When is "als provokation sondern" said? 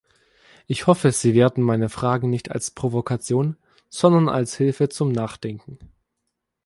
2.49-4.29